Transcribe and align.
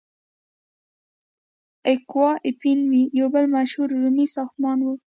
اکوا 1.91 2.29
اپین 2.49 2.79
وی 2.89 3.01
یو 3.19 3.27
بل 3.33 3.45
مشهور 3.55 3.89
رومي 4.01 4.25
ساختمان 4.35 4.79
و. 4.83 4.87